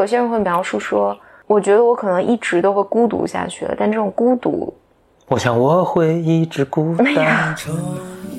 [0.00, 1.14] 有些人会描述说，
[1.46, 4.72] 我觉得我可能一直都会孤独下去了，但这种孤独，
[5.28, 7.54] 我想我会一直孤单。
[7.54, 7.76] 城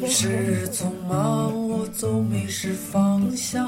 [0.03, 3.63] 市匆忙，我总迷失方向。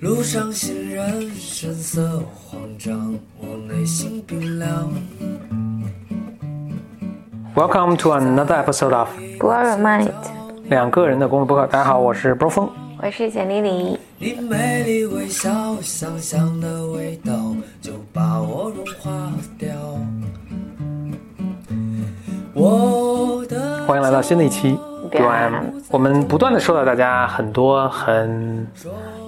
[0.00, 4.90] 路上行人神色慌张，我内心冰凉。
[7.54, 10.08] Welcome to another episode of b o r Mind，
[10.70, 11.66] 两个人的公路博客。
[11.66, 12.66] 大家好，我是波峰。
[13.02, 13.98] 我是简丽丽。
[14.20, 19.70] 你美丽微笑，香香的味道就把我融化掉。
[22.52, 24.76] 我的欢迎来到新的一期
[25.08, 25.52] 别 UM。
[25.88, 28.66] 我们不断的收到大家很多很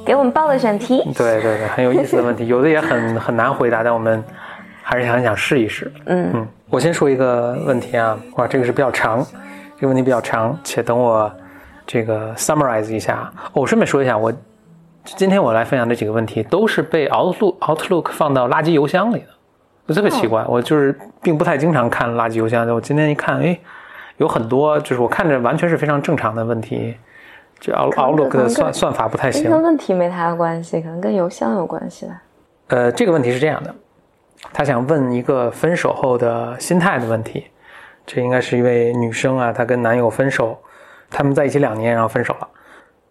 [0.05, 4.21] 给我们报的选题，对对对很有意思的问题，有的也很很难回答，但我们
[4.83, 5.93] 还是很想试一试。
[6.07, 9.25] 嗯嗯，我先说一个问题啊，哇，这个是比较长，
[9.77, 11.33] 这个问题比较长，且等我
[11.87, 13.33] 这个 summarize 一下。
[13.53, 14.33] 哦，我顺便说一下，我
[15.05, 19.27] 今天我来分享这几个问题都是被 Outlook Outlook 放到垃圾邮箱里的，
[19.89, 20.45] 就特别奇怪。
[20.47, 23.59] 我就是并不太经常看垃圾邮箱，我今天一看，哎，
[24.19, 26.97] 有很多就是我看着完全是非常正常的问题，
[27.59, 29.51] 这 Out Outlook 的算算法不太行。
[29.51, 32.23] 跟问题没太大关系，可能跟邮箱有关系吧。
[32.69, 33.75] 呃，这个问题是这样的，
[34.53, 37.47] 他想问一个分手后的心态的问题。
[38.07, 40.59] 这应该是一位女生啊，她跟男友分手，
[41.11, 42.49] 他们在一起两年，然后分手了。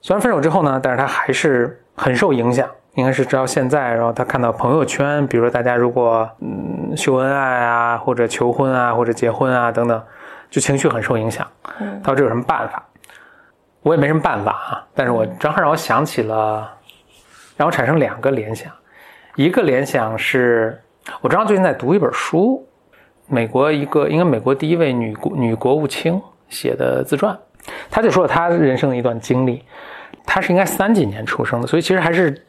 [0.01, 3.93] 虽然分手之后呢，但是他还是很受影响，应该是直到现在。
[3.93, 10.01] 然后他看到朋友圈，比如说大家如果嗯秀恩爱啊，或者求婚啊，或者结婚啊等等，
[10.49, 11.45] 就情绪很受影响。
[11.79, 12.83] 嗯她说这有什么办法？
[13.81, 16.69] 我也没什么办法啊，但是我正好让我想起了，
[17.55, 18.71] 让我产生两个联想。
[19.35, 20.81] 一个联想是，
[21.21, 22.67] 我正好最近在读一本书，
[23.27, 27.37] 美国一个应该美国第一位女国女国务卿写的自传，
[27.89, 29.63] 她就说了她人生的一段经历。
[30.25, 32.39] 他是应该三几年出生的，所以其实还是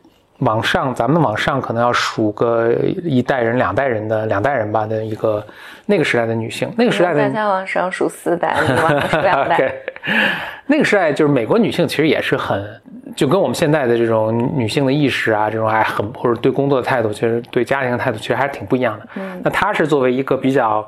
[0.40, 5.42] 往上，咱们往上可能要数个一代人、两代人的两代人吧的一个
[5.86, 9.72] 那个时代的女性，那个时代的大家往上数四代，你往上数两代。
[10.66, 12.62] 那个时代就是美国女性其实也是很，
[13.16, 19.08] 就跟我们现在的这种女性的意识啊，这种还很或者对工作的态度，其实对家庭的态度其实还是挺不一样的。
[19.14, 20.86] 嗯那她是作为一个比较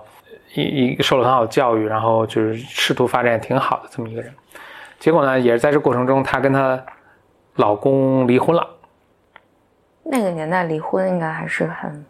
[0.55, 4.33] 一一个受了很好的教育，然后就是仕途发展也挺好的这么一个人，
[4.99, 6.79] 结果呢，也是在这过程中，她跟她
[7.57, 8.67] 老公离婚了。
[10.05, 12.05] 那个年代离婚应该还是很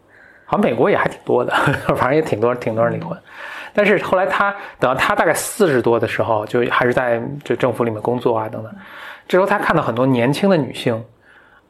[0.44, 1.52] 好像美国也还挺多的，
[1.96, 3.16] 反正也挺多挺多人离婚。
[3.74, 8.74] 但是后来她等到她大概四十多的时候，就还是在就政府里面工作啊等等。
[9.28, 11.02] 这时候她看到很多年轻的女性，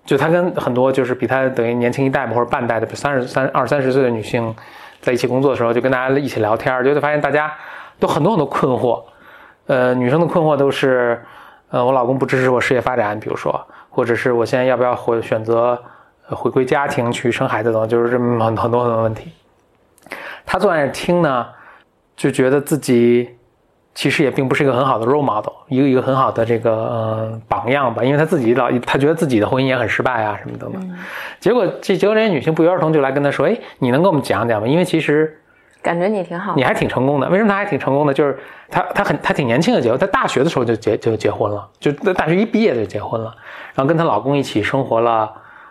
[0.04, 4.54] 就她跟很多就是比她等于年轻一代吧或者半代的三十三二三十岁的女性
[5.02, 7.52] 在一起工作的时候，就跟大家一起聊天，就会发现大家
[7.98, 9.02] 都很多很多困惑。
[9.66, 11.20] 呃，女生的困惑都是，
[11.70, 15.76] 呃，我老公不支持我事业发展，比如说，或者是我现在要不要回选择
[16.28, 19.32] 回归家庭去生孩子等，就是这么很很多很多问题。
[20.46, 21.46] 她坐在那听呢，
[22.16, 23.36] 就觉得自己
[23.94, 30.98] 其实也并不是一个很好的 role model，一个一个很好的这个呃榜样吧，因为她自己老她觉得自己的婚姻也很失败啊什么等等。
[31.40, 34.66] 结果这结果这些女性不约而同就来跟她说：“哎，你能跟我们讲讲吗？
[34.66, 35.38] 因为其实。”
[35.82, 36.62] 感觉你挺好你。
[36.62, 37.28] 还挺成功的。
[37.28, 38.14] 为什么她还挺成功的？
[38.14, 38.38] 就是
[38.70, 43.34] 她她很她挺年轻的结婚，他大学的时候就结就结婚了，就大学一毕业就结婚了，
[43.74, 45.28] 然后跟她老公一起生活了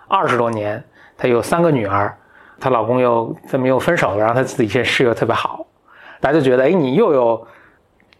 [0.09, 0.83] 二十多年，
[1.17, 2.13] 她有三个女儿，
[2.59, 5.65] 她老公又这么又分手了，然后她自己现在事业特别好，
[6.19, 7.47] 大家就觉得哎，你又有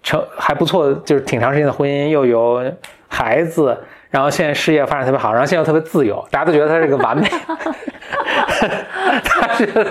[0.04, 2.64] 成还不错，就是挺长时间的婚姻，又有
[3.08, 3.78] 孩子。
[4.10, 7.26] 然后现在事业发展特别好，然后现在又特别自由，大家都觉得他是个完美。
[9.24, 9.86] 他觉得，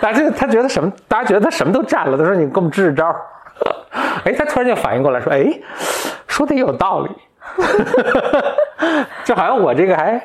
[0.00, 0.92] 大家觉得他觉得什么？
[1.06, 2.18] 大家觉得他什么都占了。
[2.18, 3.14] 他说：“你给我们支支招。
[4.24, 5.46] ”哎，他突然就反应过来说：“哎，
[6.26, 7.10] 说的也有道理。
[9.24, 10.20] ”就好像我这个还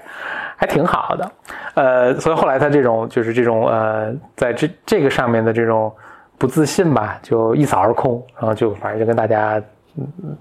[0.56, 1.32] 还挺好的，
[1.76, 5.94] 呃，所以后来他这种就是这种呃，在这这个上面的这种
[6.38, 9.62] 不自信吧，就一扫而空，然后就反正就跟大家
[9.98, 10.38] 嗯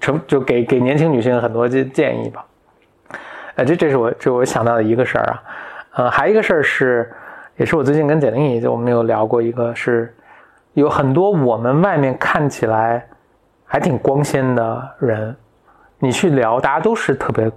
[0.00, 2.44] 成就给给年轻女性很多建建议吧。
[3.54, 5.42] 呃，这这是我这我想到的一个事儿啊，
[5.94, 7.12] 呃，还有一个事儿是，
[7.56, 10.14] 也是我最近跟简玲就我们有聊过，一个是
[10.72, 13.06] 有很多我们外面看起来
[13.64, 15.36] 还挺光鲜的人，
[15.98, 17.50] 你去聊，大家都是特别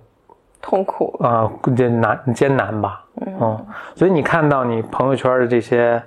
[0.61, 3.05] 痛苦，啊，艰难艰难吧，
[3.39, 3.65] 嗯，
[3.95, 6.01] 所以你看到你朋友圈的这些，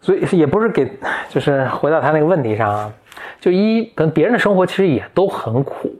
[0.00, 0.90] 所以也不是给，
[1.28, 2.92] 就是回到他那个问题上啊，
[3.38, 5.94] 就一跟别人的生活其实也都很苦，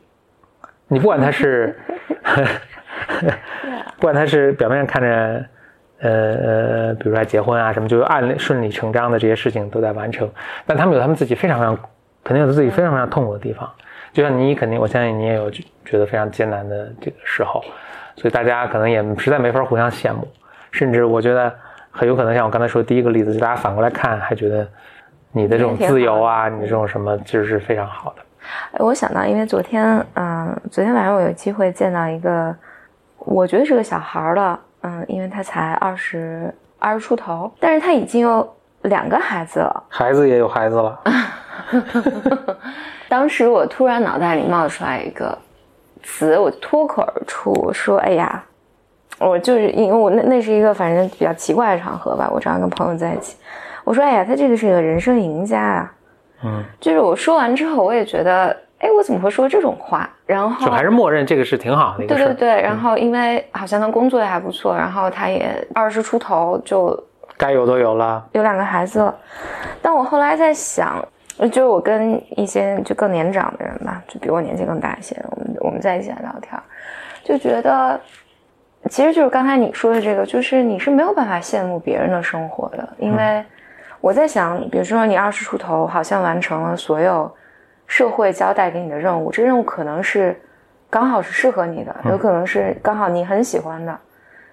[0.88, 1.79] 你不管他是，
[3.97, 5.44] 不管他是表面上看着，
[6.00, 10.31] 呃呃，比如说结婚啊什么，就按顺理成章的这些事情都在完成，
[10.67, 11.79] 但他们有他们自己非常非常，
[12.25, 13.70] 肯定有自己非常非常痛苦的地方。
[14.12, 17.62] 就像你肯定，我相信你也有觉得非常艰难的这个时候，
[18.17, 20.26] 所以大家可能也实在没法互相羡慕。
[20.73, 21.52] 甚至我觉得
[21.91, 24.67] 很有可能像我刚才说的第一个例子，就大家反过来看，还觉得
[25.33, 28.23] 你的这种自由啊，你的这种什么，其实是非常好的。
[28.73, 32.55] 哎，我想到，因为昨天，嗯、昨天晚上我有机会见到一个，
[33.19, 39.85] 我觉得是个小孩儿了，嗯，因为他才二十二十出头，但是他已经有两个孩子了。
[39.89, 41.01] 孩子也有孩子了，
[43.09, 45.37] 当时我突然脑袋里冒出来一个
[46.03, 48.43] 词，我脱口而出，我说：“哎呀，
[49.21, 53.37] 我就是因为我那那是一个反正比较奇怪的场合吧，我正好跟朋友在一起，
[53.85, 55.93] 我说：哎呀，他这个是个人生赢家啊。”
[56.43, 58.47] 嗯，就是我说完之后，我也觉得，
[58.79, 60.09] 哎，我怎么会说这种话？
[60.25, 62.15] 然后就还是默认这个是挺好的一个。
[62.15, 66.99] 对对对，然后因为好像他工作也还不错，然后他也二十出头就
[67.37, 68.27] 该有都有了。
[68.33, 69.15] 有两个孩子了。
[69.83, 70.97] 但我后来在想，
[71.53, 76.59] 就是我跟一些就更年长的人吧，就比我年纪更大一些，我们我们在一起来聊天，
[77.23, 78.01] 就觉得
[78.88, 83.44] 其实就是刚才你说的这个，就是你是没有办法羡慕别人的生活的，因为
[84.00, 87.31] 我在想，比如说你二十出头，好像完成了所有
[87.87, 90.41] 社会交代给你的任务，这任务可能是
[90.88, 93.97] 刚好是适合你的，有可能是刚好你很喜欢的，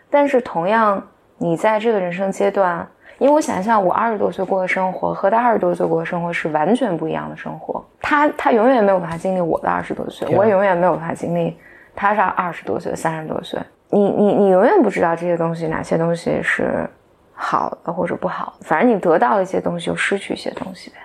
[0.10, 1.02] 但是同样，
[1.38, 2.86] 你在这个人生阶段，
[3.18, 7.84] 因为我想象我二十多岁过的生活和他二十多岁过的生活是完全不一样的生活。
[8.02, 11.58] 他他永远没有办法经历我的二十多岁，对我永远没有办法经历
[11.96, 13.60] 他是二十多岁、三十多岁。
[13.90, 16.88] 你你你永远不知道这些东西哪些东西是
[17.34, 20.96] 好的或者不好的，反正你得到了一些东西，就失去一些东西呗。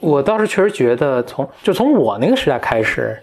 [0.00, 3.18] 我倒是确实觉得从，就从我那个时代开始，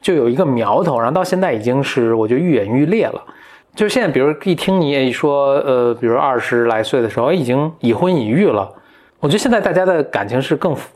[0.00, 3.22] 就有一个苗头，然后到现在已经是我觉得愈演愈烈了。
[3.74, 8.68] 就是现在，比如一听你也说，呃，比如二十来岁的时候，哎已经已婚已育了，
[9.20, 10.88] 我觉得现在大家的感情是更复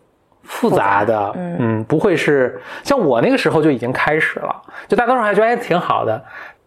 [0.43, 6.21] 复杂的，杂嗯嗯，不会是像我那个时候就已经开始了，就大多数还觉得哎挺好的，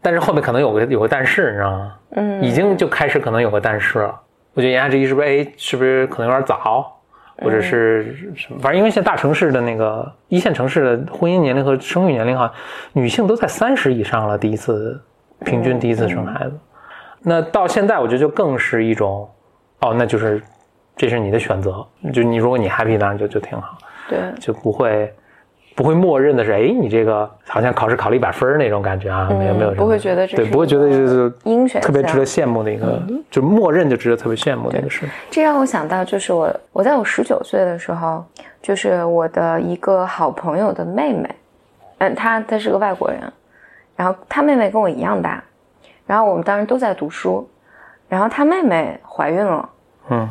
[0.06, 1.94] 但是后面可能有个有个但是，你知道吗？
[2.12, 4.22] 嗯，已经就开始可能有个但是了。
[4.54, 6.96] 我觉得言下之意是不是哎，是不是可能有点早，
[7.40, 8.60] 或者是什么？
[8.62, 12.54] 反正因为现在大城市的那个一线城市的婚姻年龄和生育年龄哈，
[12.94, 15.02] 女性都在三十以上了，第一次
[15.44, 16.54] 平均第一次生孩子。
[17.24, 19.28] 那到现在我觉得就更是一种，
[19.82, 20.40] 哦，那就是
[20.96, 23.76] 这是你的选择，就你如果你 happy 当然就就挺好，
[24.08, 25.12] 对，就不会。
[25.76, 35.06] 不会默认的是，哎，你这个好像考试考了一百分儿那种感觉啊，没有没有，不会觉得这对，不会觉得就是鹰选项特别值得羡慕的一个，就默认就值得特别羡慕的一个事。
[35.30, 38.24] 这让我想到，就是我我在我十九岁的时候，
[38.62, 41.30] 就是我的一个好朋友的妹妹，
[41.98, 43.20] 嗯，她她是个外国人，
[43.98, 45.44] 然后她妹妹跟我一样大，
[46.08, 47.46] 然后我们当时都在读书，
[48.08, 49.70] 然后她妹妹怀孕了，
[50.10, 50.30] 嗯，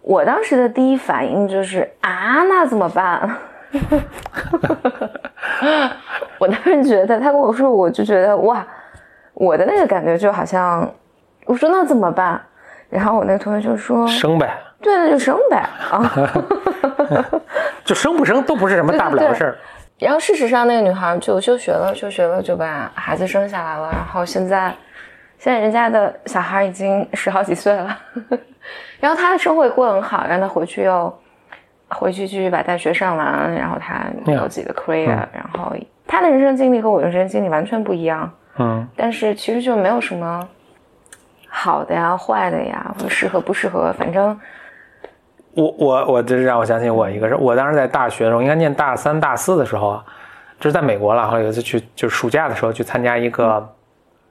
[0.00, 3.30] 我当时的第一反应就是啊，那怎么办？
[6.38, 8.66] 我当时觉得，他跟我说，我就觉得哇，
[9.34, 10.88] 我的那个感觉就好像，
[11.46, 12.40] 我说那怎么办？
[12.88, 16.10] 然后我那个同学就说，生呗，对，那就生呗啊。
[17.84, 19.56] 就生不生都不是什么 大不了的事儿。
[19.98, 23.90] 然后事实上，那个女孩就休学了，休学了就把孩子生下来了。
[23.92, 24.74] 然后现在，
[25.38, 27.96] 现在人家的小孩已经十好几岁了，
[28.98, 31.12] 然后她的生活也过得很好，让她回去又
[31.90, 35.74] 回去继续把大学上完，然后他有自己的 career，、然后
[36.06, 38.30] 他的人生经历和我的人生经历完全不一样。
[38.58, 40.46] 嗯，但是其实就没有什么
[41.48, 44.38] 好的呀、坏的呀，或者适合不适合，反正
[45.54, 50.04] 我我我这让我想起我一个事，我当时在大学的时候，应该念大三大四的时候啊，
[50.58, 51.26] 这是在美国了。
[51.28, 53.68] 后来有一次去，就是暑假的时候去参加一个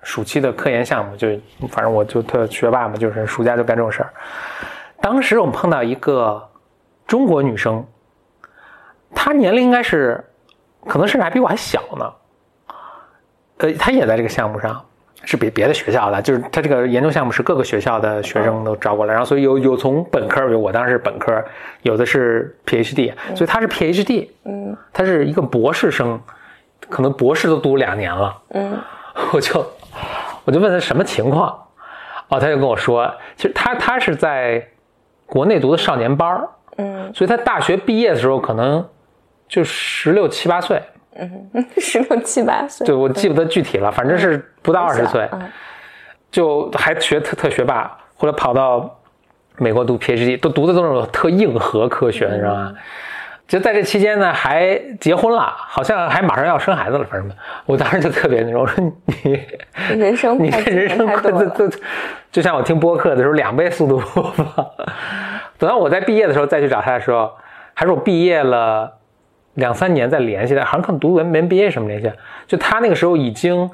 [0.02, 1.28] 暑期的科研项目，就
[1.70, 4.10] 反正我就特学霸嘛，就是暑假就干这种事儿。
[5.02, 6.49] 当时我们碰到一个
[7.10, 7.84] 中国女生，
[9.16, 10.24] 她年龄应该是，
[10.86, 12.14] 可能甚至还比我还小呢。
[13.58, 14.80] 呃，她也在这个项目上，
[15.24, 21.44] 是别别的学校的，就是她这个研究项目是各个学校的学生都招过来，然后所以有有从本科，比如我当时是本科，
[21.82, 24.78] 有的是 PhD，所以她是 PhD，嗯。
[24.94, 26.22] 她是一个博士生，
[26.90, 28.78] 可能博士都读两年了，嗯。
[29.34, 29.66] 我就
[30.46, 31.50] 我就问她什么情况，
[32.28, 34.64] 哦，她就跟我说，其实她她是在
[35.26, 36.48] 国内读的少年班儿
[36.80, 37.14] 嗯。
[37.14, 38.84] 所以他大学毕业的时候可能
[39.48, 40.82] 就十六七八岁，
[41.16, 45.48] 嗯，十六七八岁，对我记不得具体了，反正是不到二十岁，嗯。
[46.32, 49.00] 就还学特特学霸，后来跑到
[49.58, 52.74] 美国读 PhD，都读的都是特硬核科学，你知道吗？
[53.50, 57.30] 就在这期间呢，还结婚了，好像还马上要生孩子了，反正
[57.66, 61.80] 我当时就特别那种，我说你人生你太这人生快就就
[62.32, 64.46] 就像我听播客的时候两倍速度播放。
[65.58, 67.32] 等到我在毕业的时候再去找他的时候，
[67.74, 69.00] 还是我毕业了
[69.56, 72.12] 两三年再联系的，好像可能读文没毕业什么联系。
[72.46, 73.68] 就他那个时候已经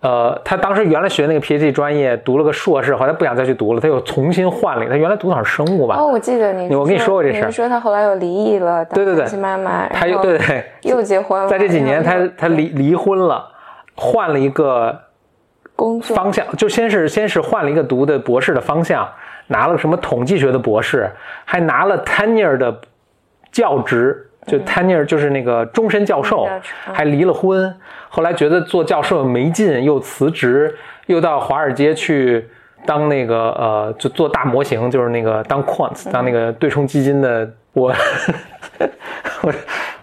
[0.00, 4.92] 呃，他当时原来学那个 PhD 专业，读了个硕士，后来不想再去读了，他又重新换了一个。
[4.92, 5.96] 他原来读的是生物吧？
[5.96, 13.44] 哦，我记得你，我跟你说过这事儿你说他后来又离异了，对对对妈妈，他又对对， 又结婚了，在这几年他他离离婚了，
[13.96, 14.96] 换了一个
[15.74, 19.08] 工作方向，就先是先是换了一个读的博士的方向，
[19.48, 21.10] 拿了什么统计学的博士，
[21.44, 22.80] 还拿了 tenure 的
[23.50, 26.48] 教职，就 tenure 就是那个终身教授
[26.92, 27.72] 还离了婚。
[28.08, 30.74] 后来觉得做教授没劲，又辞职，
[31.06, 32.48] 又到华尔街去
[32.86, 37.94] 当那个呃，就做大模型，就是那个当 quant，当那个对冲基金的我。
[39.42, 39.52] 我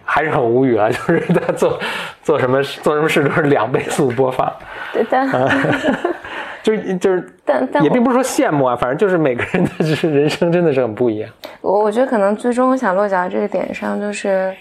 [0.02, 1.78] 还是很无语啊， 就是他做
[2.22, 4.50] 做什么做什么事都是两倍速播放，
[4.92, 5.28] 对但
[6.66, 11.30] 就是就是但但也并不是说羡慕啊，反正就是每个人的 就是人生真的是很不一样。
[11.60, 14.52] 我我觉得可能最终想落脚在这个点上，就是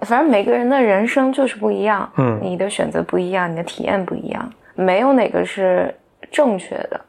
[0.00, 5.94] 反正每个人的人生就是不一样，嗯你的选择不一样，你的体验不一样，没有哪个是
[6.30, 7.00] 正确的，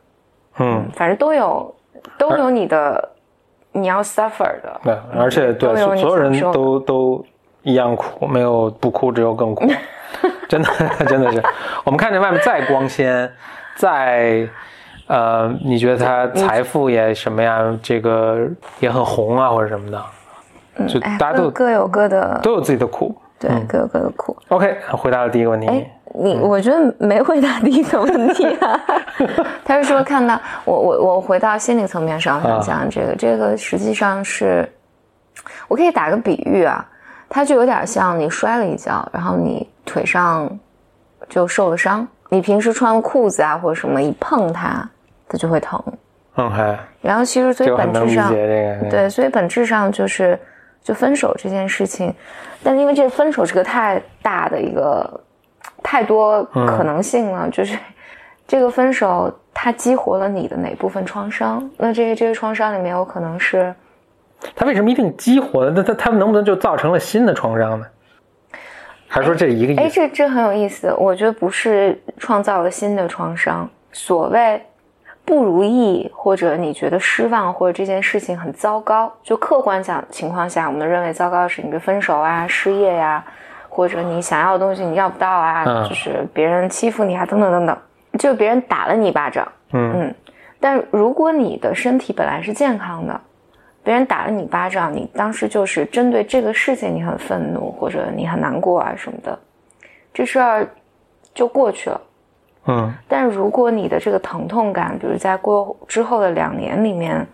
[0.59, 1.75] 嗯，反正都有
[2.17, 3.09] 都有你的
[3.73, 7.25] 你要 suffer 的，对，而且对有所所有人都都
[7.63, 9.67] 一样苦，没有不哭，只有更苦，
[10.47, 10.69] 真的
[11.09, 11.43] 真的是。
[11.83, 13.29] 我们看着外面再光鲜，
[13.75, 14.47] 再
[15.07, 17.61] 呃，你觉得他财富也什么呀？
[17.83, 18.47] 这个
[18.79, 23.15] 也很红啊，或者什么的，就哎，大家都各各有各的，都有自己的苦。
[23.37, 24.35] 对，各有各的苦。
[24.47, 25.67] OK，回答了第一个问题。
[25.67, 28.81] 哎，你嗯我觉得没回答第一个问题啊。
[29.63, 34.67] 他是说看到我我我回到心理层面上啊想讲这个，这个实际上是，
[35.67, 36.83] 我可以打个比喻啊，
[37.29, 40.49] 它就有点像你摔了一跤，然后你腿上
[41.27, 44.87] 就受了伤，你平时穿裤子啊或者什么一碰它，
[45.29, 45.81] 它就会疼。
[46.35, 48.91] OK，然后其实所以本质上解这个。
[48.91, 50.37] 对，所以本质上就是
[50.83, 52.13] 就分手这件事情，
[52.61, 55.21] 但是因为这分手是个太大的一个
[55.81, 57.77] 太多可能性了，就是
[58.45, 61.67] 这个分手它激活了你的哪部分创伤？
[61.77, 63.73] 那这个这个创伤里面有可能是
[64.57, 65.71] 他为什么一定激活呢？
[65.73, 67.85] 那他他能不能就造成了新的创伤呢？
[69.07, 69.95] 还说这一个哎，意思？
[69.95, 70.93] 这这很有意思。
[70.97, 74.61] 我觉得不是创造了新的创伤，所谓
[75.23, 83.23] 不如意或者你觉得失望或者这件事情很糟糕，就客观讲情况下，我们认为糟糕的是你的分手啊、失业呀、
[83.69, 87.77] 或者你想要的东西你要不到啊，嗯就是别人欺负你啊，等等等等，
[88.19, 90.15] 就别人打了你一巴掌，嗯嗯。
[90.59, 93.21] 但如果你的身体本来是健康的，
[93.85, 99.39] 别人打了你巴掌，你当时就是针对这个事情你很愤怒或者你很难过啊什么的，
[100.11, 100.67] 这事儿
[101.35, 102.01] 就过去了。
[102.65, 102.91] 嗯。
[103.07, 107.25] 但如果你的这个疼痛感，比如在过之后的两年里面，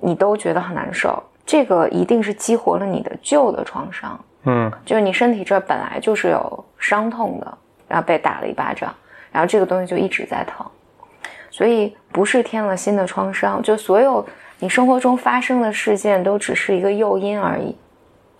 [0.00, 4.72] 你都觉得很难受，这个一定是激活了你的旧的创伤，嗯。
[4.84, 8.92] 就是你身体这本来就是有伤痛的，然后被打了一巴掌，
[9.30, 10.66] 然后这个东西就一直在疼，
[11.50, 14.26] 所以不是添了新的创伤，就所有
[14.58, 17.76] 你生活中发生的事件都只是一个诱因而已。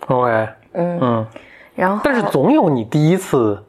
[0.07, 1.27] ，OK，嗯，嗯，
[1.75, 3.61] 然后但是总有你第一次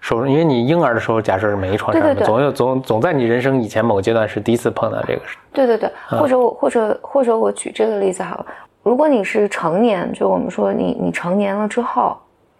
[0.00, 2.26] 手，因为你婴儿的时候假设是没创伤的，对对对。
[2.26, 5.36] 总有总总在你人生以前某个阶段是第一次碰到这个事。
[5.52, 6.18] 对对对，嗯。
[6.18, 8.46] 或者我或者或者我举这个例子好了，
[8.82, 12.16] 如果你是成年，就我们说你你成年了之后，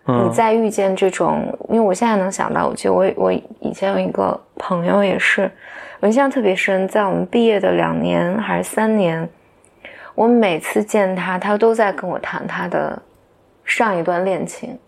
[0.07, 0.27] 嗯。
[0.27, 5.51] 你再遇见这种，因为我现在能想到，我记得我我以前有一个朋友也是，
[6.01, 9.29] 我印象特别深，在我们毕业的两年还是三年，
[10.15, 13.01] 我每次见他，他都在跟我谈他的
[13.65, 14.79] 上一段恋情。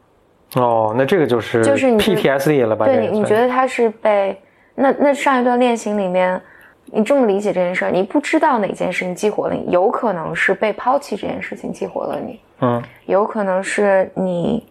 [0.55, 2.87] 哦，那这个就是就是你 PTSD 了吧？
[2.87, 4.39] 对你，你觉得他是被
[4.75, 6.41] 那那上一段恋情里面，
[6.87, 14.67] 你这么理解这件事儿，你不知道哪件事情激活了你，有可能是被抛弃这件事情激活了你，嗯有可能是你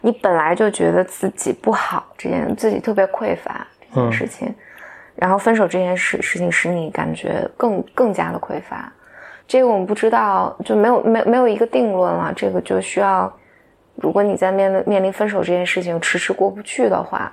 [0.00, 4.54] 你本来就觉得自己不好，这件自己特别匮乏这件事情，
[5.14, 8.92] 然后分手这件事事情使你感觉更更加的匮乏。
[9.46, 12.32] 这个我们不知道，就没有没没有一个定论了。
[12.34, 13.30] 这个就需要，
[13.96, 17.30] 如果你在面临面临分手这件事情迟迟过不去的话，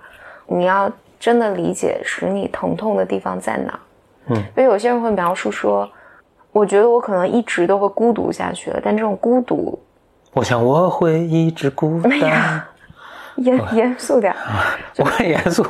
[0.47, 3.79] 你要真的理解使你疼痛的地方在哪。
[4.27, 5.89] 嗯，因为有些人会描述说，
[6.51, 9.79] 我觉得我可能一直都会孤独下去了，但这种孤独
[10.33, 12.11] 我想我会一直孤单。
[13.37, 14.35] 严严肃点，
[14.99, 15.63] 我很严肃，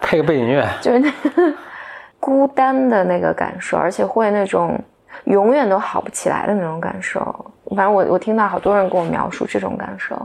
[0.00, 0.66] 配个背景乐。
[0.80, 1.54] 就是那个
[2.20, 4.78] 孤单的那个感受，而且会那种
[5.24, 7.20] 永远都好不起来的那种感受。
[7.70, 10.16] 反正我我听到好多人跟我描述这种感受，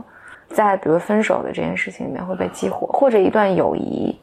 [0.48, 4.18] 在比如分手的这件事情里面会被激活，或者一段友谊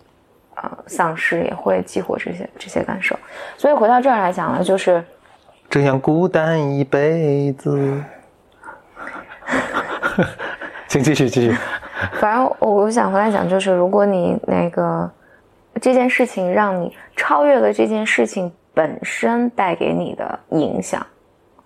[0.56, 3.18] 啊、呃丧失也会激活这些这些感受。
[3.58, 5.04] 所以回到这儿来讲呢，就是
[5.70, 8.04] 这样孤单一辈子。
[10.88, 11.56] 请继续继续。
[12.14, 15.10] 反正我我想回来讲，就是如果你那个
[15.80, 21.06] 这件事情让你超越了这件事情本身带给你的影响。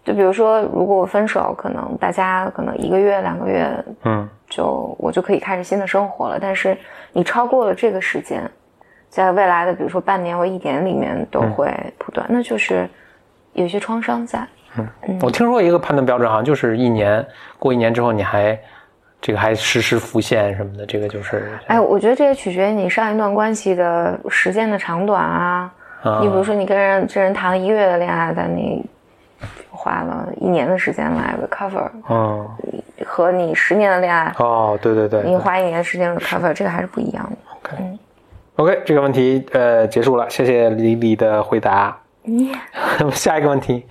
[0.04, 6.38] 就比如说，如果我分手，可能大家可能一个月、两个月，嗯，就我就可以开始新的生活了。
[6.40, 6.78] 但是
[7.14, 8.44] 你超过了这个时间，
[9.08, 12.86] 在未来的比如说半年或一年里面都会不断，那就是
[13.54, 14.46] 有些创伤在。
[14.76, 17.26] 嗯我听说一个判断标准，好像就是一年
[17.58, 18.60] 过一年之后，你还
[19.24, 25.72] 这个还实时浮现什么的，这个就是哎，我觉得这也取决于你上一段关系的时间的长短啊。
[26.04, 28.86] 啊你比如说，你跟人这人谈了一个月的恋爱，但你
[29.72, 32.50] 花了一年的时间来 recover，嗯
[33.06, 37.38] 和你十年的恋爱，哦，对对对你花一年的时间 recover，这个还是不一样的。
[37.62, 38.00] ，OK
[38.58, 41.98] OK，这个问题呃结束了，谢谢李李的回答。
[43.14, 43.86] 下一个问题，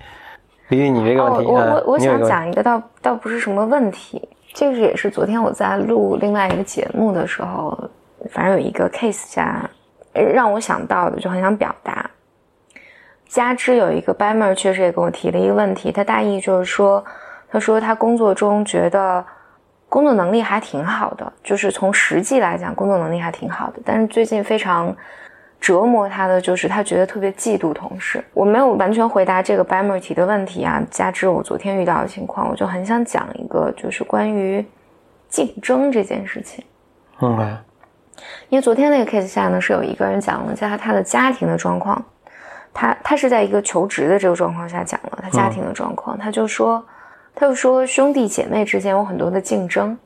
[0.68, 7.90] 李李你这个问题，哦、我嗯我我想讲一个倒倒不是什么问题，这个也是昨天我在录另外一个节目的时候，
[8.30, 9.68] 反正有一个 case 下
[10.12, 12.10] 让我想到的，就很想表达。
[13.26, 17.02] 加之有一个 b a m e r 确实也跟我提了一个问题，他大意就是说，
[17.50, 19.24] 他说他工作中觉得
[19.88, 24.94] 工作能力还挺好的，就是从实际来讲工作能力还挺好的，但是最近非常
[25.62, 28.22] 折磨他的就是他觉得特别嫉妒同事。
[28.34, 34.66] 我没有完全回答这个 e r 提的问题啊，加之我昨天遇到的情况，我就很想讲一个就是关于
[35.28, 36.64] 竞争这件事情。
[37.20, 37.56] 嗯
[38.48, 42.04] 因为昨天那个 case 下呢，是有一个人讲了他他的家庭的状况，
[42.74, 46.84] 他他是在一个求职的这个状况下讲了他家庭的状况，他就说，
[47.36, 49.96] 他就说兄弟姐妹之间有很多的竞争，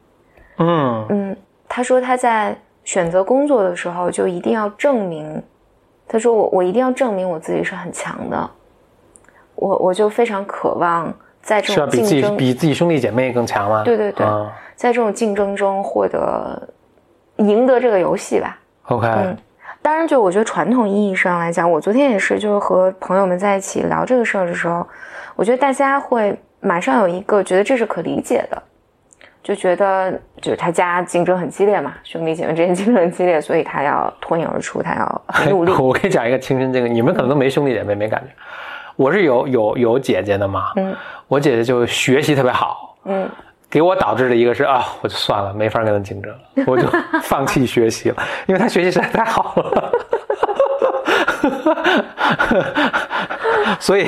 [0.59, 1.07] 嗯。
[1.09, 1.37] 嗯，
[1.67, 2.57] 他说他在
[2.87, 5.43] 选择工作的时候就一定要证明，
[6.09, 8.51] 他说我我一定要证明我自己是很强的，
[9.57, 11.13] 我我就非常渴望
[11.43, 13.83] 在这是要比自己种竞争，比自己兄弟姐妹更强吗？
[13.85, 16.69] 对对对嗯在这种竞争中获得
[17.37, 18.59] 赢得这个游戏吧。
[18.85, 19.37] ，OK，嗯
[19.83, 24.87] 当然，就我觉得传统意义上来讲，我昨天也是，就是和朋友们在一起聊这个事儿的时候，
[25.35, 28.63] 我觉得大家会马上有一个觉得这是可理解的，
[29.47, 30.11] 就觉得
[30.43, 35.71] 就是他家竞争很激烈嘛，兄弟姐妹之间竞争很激烈，所以他要脱颖而出，他要很努力。
[35.79, 38.27] 我可以讲一个亲身经历，你们可能都没兄弟姐妹，没感觉。
[38.97, 40.93] 我是有有有姐姐的嘛，嗯
[41.29, 43.29] 我姐姐就学习特别好，嗯，
[43.71, 46.89] 给我导致的一个是啊，我就算了，没法跟她竞争了，我就
[47.23, 48.17] 放弃学习了，
[48.49, 49.93] 因为她学习实在太好了。
[53.81, 54.07] 所以，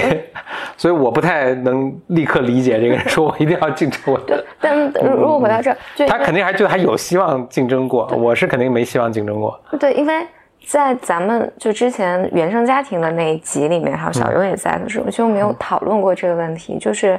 [0.77, 4.43] 所以我不太能立刻理解这个人说我一定要竞争我对。
[4.61, 9.59] 但如果回到这儿，就他肯定还觉得还有希望竞争过，我是肯定没希望竞争过。
[9.79, 10.27] 对，因为
[10.67, 17.19] 在咱们就之前原生家庭的那一集里面，还有小优也在的时候，其实我们有讨论过这个问题，就是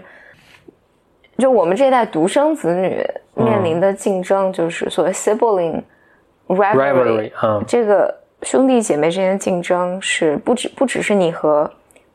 [1.37, 5.81] 就我们这一代独生子女面临的竞争，就是所谓 sibling
[6.47, 11.69] rivalry，, Rivalry，嗯这个兄弟姐妹之间的竞争是不只不只是你和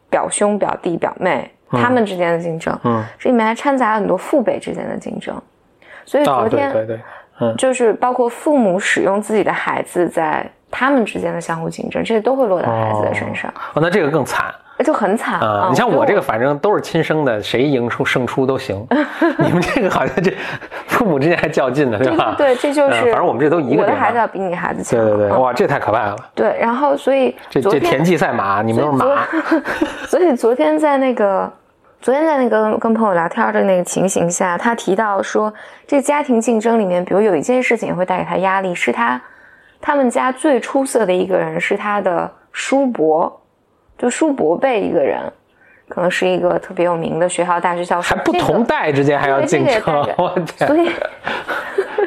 [0.08, 5.34] 表兄、表弟、表妹他们之间的竞争，嗯，这里面还掺杂了很多父辈之间的竞争，
[6.04, 7.00] 所以啊，昨天、对对对，
[7.40, 7.56] 嗯。
[7.56, 14.46] 就是包括父母使用自己的孩子在他们之间的相互竞争，这些都会落到孩子的身上，哦，那这个更惨
[14.82, 15.68] 就很惨啊！
[15.70, 18.84] 你像我这个，反正都是亲生的，谁赢出胜出都行。
[19.38, 20.32] 你们这个好像这
[20.88, 22.34] 父母之间还较劲呢，对吧？
[22.36, 26.16] 对对，这就是、嗯反正我们这都一个我的孩子要比你孩子强，对对对，嗯哇，这太可怕了！
[26.34, 29.26] 对，然后所以这这田忌赛马，你们都是马。
[30.08, 31.50] 所以昨天在那个，
[32.00, 35.52] 昨天在那个跟朋友聊天的那个情形下，他提到说，
[35.86, 39.20] 这家庭竞争里面，比如有一件事情会带给他压力，是他
[39.80, 43.40] 他们家最出色的一个人是他的叔伯，
[44.04, 45.18] 就叔伯辈一个人，
[45.88, 49.82] 可能是一个特别有名的学校大学教授，还不同代之间还要竞争
[50.18, 50.68] 我天！
[50.68, 50.90] 所以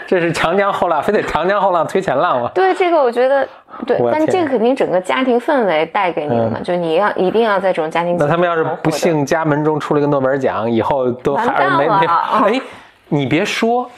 [0.05, 2.51] 这是长江后浪，非得长江后浪推前浪嘛？
[2.53, 3.47] 对这个我觉得
[3.87, 12.13] 对，但是这个肯定整个家庭氛围带给你的嘛，就你要一定要在这种家庭那他们要是不幸家门中出了个诺贝尔奖，以后都还完蛋没没了
[12.45, 12.61] 哎，
[13.07, 13.89] 你别说，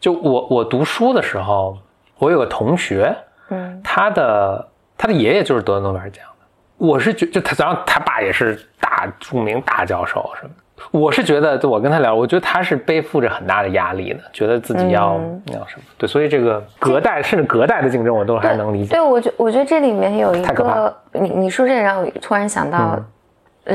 [0.00, 1.78] 就我我读书的时候，
[2.18, 3.14] 我有个同学，
[3.50, 6.33] 嗯他的他的爷爷就是得诺贝尔奖的。
[6.76, 10.54] 我是觉就他，然后他爸也是大著名大教授什么的。
[10.90, 15.82] 我是觉得，就我跟他聊，我觉得他是背负着很大的压力的，觉得自己要、嗯要什么。
[15.96, 18.90] 对，所以这个隔代甚至隔代的竞争，我都还能理解。
[18.90, 23.04] 对，我觉我觉得这里面有一个，你你说这让我突然想到，嗯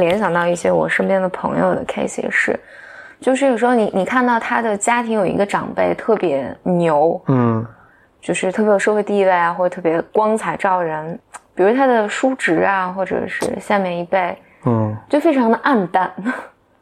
[0.02, 2.60] 联想到一些我身边的朋友的 case 也是，
[3.20, 7.66] 就是有时候你你看到他的家庭有一个长辈特别牛，嗯
[8.22, 11.18] 就是特别有社会地位啊，或者特别光彩照人，
[11.60, 16.06] 比如他的叔侄啊，或者是下面一辈，嗯，就非常的暗淡。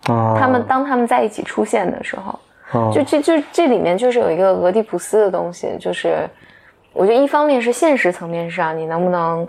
[0.06, 2.40] 啊 他们当他们在一起出现的时候，
[2.74, 6.30] 哦就这就这里面就是有一个俄狄浦斯的东西，就是
[6.94, 9.48] 我觉得一方面是现实层面上你能不能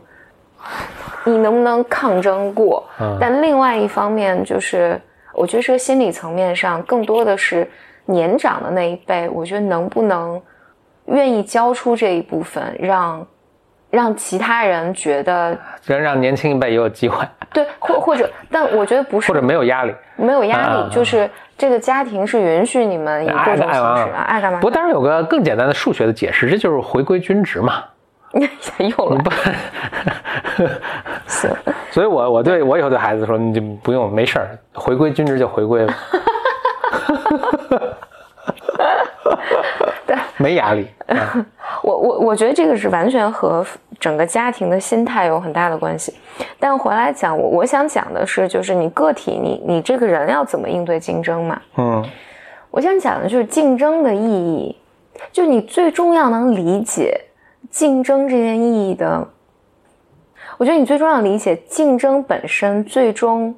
[1.25, 2.83] 你能不能抗争过？
[2.99, 4.99] 嗯但另外一方面就是，
[5.35, 7.71] 我觉得这个心理层面上，更多的是
[8.07, 10.41] 年长的那一辈，我觉得能不能
[11.05, 13.27] 愿意交出这一部分，让
[13.91, 19.29] 让其他人觉得让让年轻一辈也有机会，对，或或者， 但我觉得不是。
[19.33, 19.95] 或者没有压力。
[20.17, 27.83] 没有压力，啊就是这个家庭是允许你们以各种形式啊，爱干嘛不过当然有个更简单的数学的解释，这就是回归均值嘛。
[28.79, 29.17] 又了。
[29.23, 29.31] 不，
[31.27, 31.51] 行，
[31.91, 35.87] 所以我我对我以后对孩子说，你就不用没事儿，回归均值就回归
[40.09, 40.87] 了， 没压力。
[41.07, 41.47] 啊
[41.83, 43.65] 我我我觉得这个是完全和
[44.01, 46.13] 整个家庭的心态有很大的关系。
[46.59, 51.61] 但回来讲，我我想讲的是，就是你个体，你你这个人要怎么应对竞争嘛？
[51.77, 52.05] 嗯
[52.71, 54.77] 我想讲的就是竞争的意义，
[55.33, 57.19] 就你最重要能理解
[57.71, 59.27] 竞争这件意义的。
[60.59, 63.57] 我觉得你最重要理解竞争本身，最终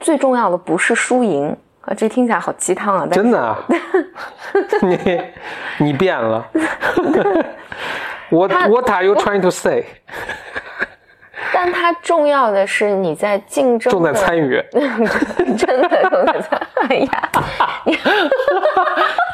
[0.00, 1.56] 最重要的不是输赢
[1.88, 3.58] 啊，这听起来好鸡汤啊，但真的啊，
[4.82, 5.20] 你
[5.78, 6.46] 你变了。
[8.30, 9.84] What What are you trying to say？
[11.54, 14.62] 但它重要的是你在竞争重在的参与。
[15.56, 17.08] 真的重在参，哎呀，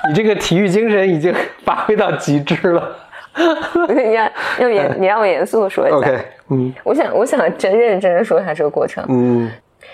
[0.08, 2.96] 你这个体育精神已经发挥到极致了。
[3.88, 5.96] 你让用严，你让我严肃的说一下。
[5.96, 6.18] OK，
[6.50, 9.50] 嗯我想，我想真认真的说一下这个过程，嗯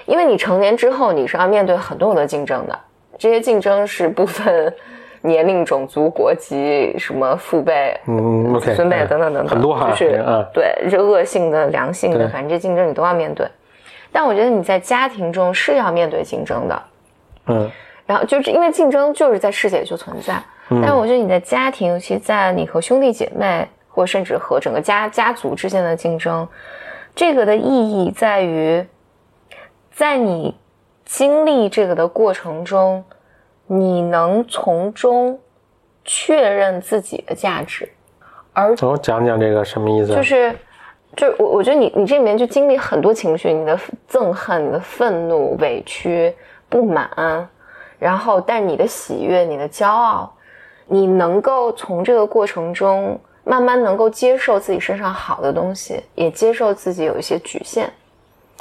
[0.07, 2.79] 因为你成年之后，你是要面对很多很多竞争的，
[3.19, 4.73] 这些竞争是不分
[5.23, 13.47] 年龄、种族、国籍，什么父辈、嗯孙辈嗯等等等等，很多哈就是嗯对，这恶性的、良性的，反正这竞争你都要面对。
[14.13, 16.83] 但我觉得你在家庭中是要面对竞争的，
[17.47, 17.71] 嗯。
[18.07, 20.35] 然后就是因为竞争就是在世界就存在，
[20.69, 26.49] 但是我觉得你在家庭，尤其在你和兄弟姐妹，或甚至和整个家家族之间的竞争，
[27.15, 28.85] 这个的意义在于，
[29.93, 30.55] 在你
[31.05, 33.05] 经历这个的过程中，
[33.67, 35.39] 你能从中
[36.05, 37.89] 确认自己的价值，
[38.53, 40.15] 而我讲讲这个什么意思？
[40.15, 40.55] 就是，
[41.17, 46.35] 就是我我觉得你你这里面就经历很多情绪，你的憎恨、你的愤怒、委屈、
[46.69, 47.49] 不满，
[47.99, 50.33] 然后但你的喜悦、你的骄傲，
[50.87, 57.93] 你能够从这个过程中慢慢能够接受自己身上好的东西，也接受自己有一些局限，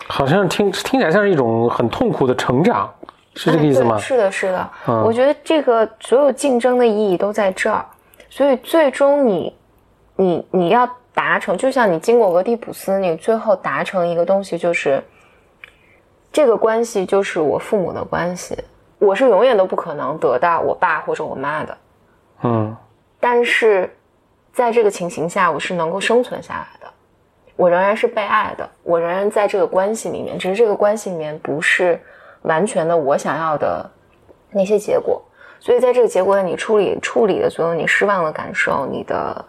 [0.07, 2.91] 好像听听起来像是一种很痛苦的成长，
[3.35, 3.99] 是这个意思吗哎？
[3.99, 4.69] 是的，是的。
[4.87, 7.85] 嗯我觉得这个所有竞争的意义都在这儿，
[8.29, 9.55] 所以最终你，
[10.15, 15.03] 你你要达成，就像你经过俄狄浦斯，你最后达成一个东西，就是
[16.31, 18.57] 这个关系就是我父母的关系，
[18.97, 21.77] 我是永远都不可能得到我爸或者我妈的，
[22.43, 22.75] 嗯
[23.19, 23.93] 但是
[24.53, 26.78] 在这个情形下，我是能够生存下来的，
[27.59, 31.99] 我仍然是被爱的，我仍然在这个关系里面，只是这个关系里面不是
[32.43, 33.85] 完全的我想要的
[34.49, 35.21] 那些结果，
[35.59, 39.43] 所以在这个结果里，你处理处理的所有你失望的感受，你的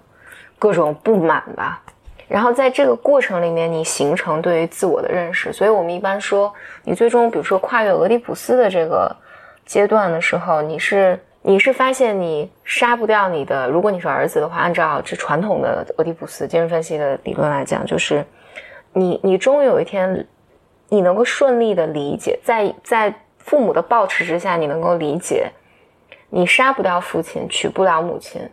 [0.58, 1.80] 各种不满吧。
[2.26, 5.52] 然后在这个过程里面，你形成对于自我的认识。
[5.52, 9.14] 所以我们一般说，你最终比如说跨越俄狄浦斯的这个
[9.64, 18.24] 阶段的时候，你是你是发现你杀不掉你的，如果你是儿子的话，按照这传统的俄狄浦斯精神分析的理论来讲，就是
[18.92, 20.26] 你你终于有一天，
[20.88, 25.50] 你能够顺利的理解，在在父母的抱持之下，你能够理解，
[26.28, 28.46] 你杀不掉父亲，娶不了母亲，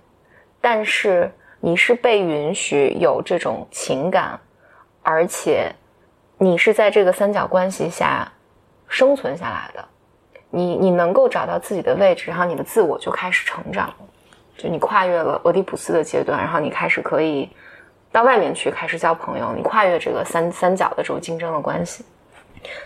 [0.62, 4.40] 但是你是被允许有这种情感，
[5.04, 5.70] 而且
[6.38, 8.32] 你是在这个三角关系下
[8.88, 9.86] 生存下来的。
[10.50, 13.94] 你你能够找到自己的位置，然后你的自我就开始成长，
[14.58, 17.50] 就你跨越了俄狄浦斯的阶段，然后你开始可以
[18.12, 22.04] 到外面去开始交朋友，你跨越这个三三角的这种竞争的关系。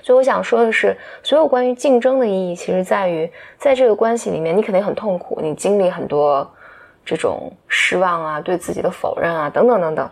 [0.02, 6.48] 所以我想说的是，所有关于竞争的意义，其实在于在这个关系里面，你肯定很痛苦，你经历很多
[7.06, 10.10] 这种失望啊、对自己的否认啊等等等等，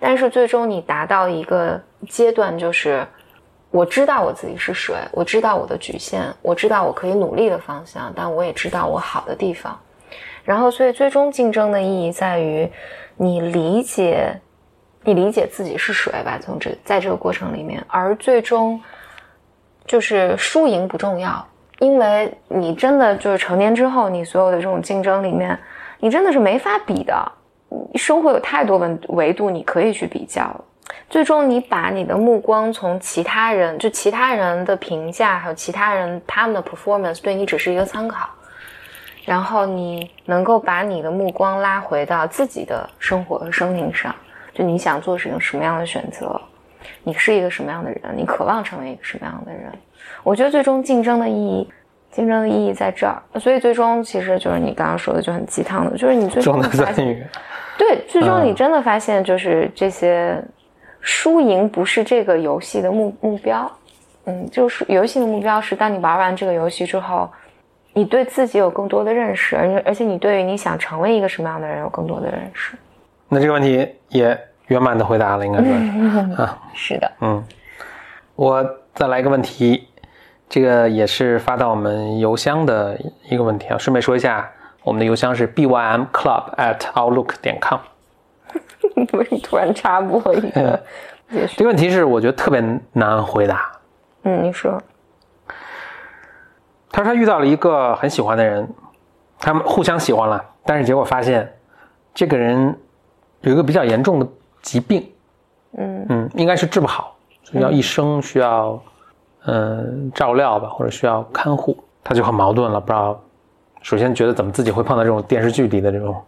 [0.00, 3.06] 但是最终你达到一个阶段，就是
[3.72, 9.76] 我知道我自己是谁，我知道我的局限，我知道我可以努力的方向，但我也知道我好的地方。
[10.44, 12.70] 然后，所以最终竞争的意义在于
[13.16, 14.38] 你理解，
[15.04, 16.38] 你理解自己是谁吧。
[16.38, 18.78] 从这在这个过程里面，而最终
[19.86, 21.42] 就是输赢不重要，
[21.78, 25.58] 因为你真的就是成年之后，你所有的这种竞争里面，
[25.98, 27.32] 你真的是没法比的。
[27.94, 30.54] 生活有太多维维度你可以去比较。
[31.08, 38.28] 最终，你把你的目光从其他人，就其他人的评价，还有其他人他们的 performance 对你只是一个参考，
[39.24, 44.14] 然后你能够把你的目光拉回到自己的生活和生命上，
[44.54, 46.40] 就你想做什么什么样的选择，
[47.02, 49.70] 你是一个什么样的人，你渴望成为一个什么样的人。
[50.22, 51.68] 我觉得最终竞争的意义，
[52.10, 53.22] 竞争的意义在这儿。
[53.38, 57.30] 所以最终其实就是你刚刚说的就很鸡汤的，就是你最终的发现，
[57.76, 60.42] 对，最终你真的发现就是这些
[61.02, 63.70] 输赢不是这个游戏的目目标。
[64.24, 67.28] 嗯，就是游戏的目标是，当你玩完这个游戏之后，
[67.92, 72.76] 你对自己有更多的认识，而而且你对于你想成为一个什么样的人有更多的认识。
[73.28, 74.38] 那这个问题也
[74.68, 76.40] 圆满的回答了，应该说是。
[76.40, 77.44] 啊， 是的，嗯，
[78.36, 79.88] 我再来一个问题，
[80.48, 82.96] 这个也是发到我们邮箱的
[83.28, 83.76] 一个问题啊。
[83.76, 84.48] 顺便说一下，
[84.84, 87.80] 我们的邮箱是 bym club at outlook 点 com。
[88.96, 90.82] 为什么突然插播一个？
[91.56, 93.72] 这个问题是我觉得特别难回答。
[94.24, 94.80] 嗯，你说，
[96.90, 98.68] 他说他遇到了一个很喜欢的人，
[99.38, 101.50] 他们互相喜欢了，但是结果发现
[102.12, 102.78] 这个人
[103.40, 104.28] 有一个比较严重的
[104.60, 105.10] 疾病，
[105.78, 108.80] 嗯嗯，应该是治不好，所以要一生需要
[109.46, 113.18] 嗯照料吧，或者需要看护，他就很矛盾了，不知道
[113.80, 116.22] 首先觉得怎么自己会碰到这种电视剧里的这种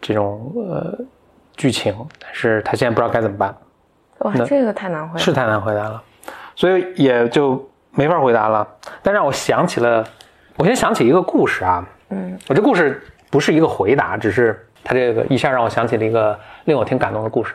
[0.00, 0.98] 这种呃
[1.56, 3.54] 剧情，但是他现在不知道该怎么办，
[4.18, 5.24] 哇，这个太难回答。
[5.24, 6.02] 是太难回答了，
[6.54, 8.66] 所以也就没法回答了。
[9.02, 10.04] 但让我想起了，
[10.56, 17.54] 我先想起一个故事啊，嗯我这故事不是一个回答，只是他这个一下让我想起了一个令我挺感动的故事。